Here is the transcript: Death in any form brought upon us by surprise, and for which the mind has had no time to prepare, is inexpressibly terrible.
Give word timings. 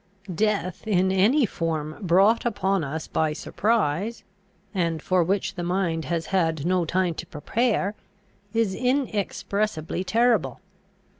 Death 0.33 0.87
in 0.87 1.11
any 1.11 1.45
form 1.45 1.95
brought 2.01 2.43
upon 2.43 2.83
us 2.83 3.05
by 3.05 3.33
surprise, 3.33 4.23
and 4.73 4.99
for 4.99 5.23
which 5.23 5.53
the 5.53 5.61
mind 5.63 6.05
has 6.05 6.25
had 6.33 6.65
no 6.65 6.85
time 6.85 7.13
to 7.13 7.27
prepare, 7.27 7.93
is 8.51 8.73
inexpressibly 8.73 10.03
terrible. 10.03 10.59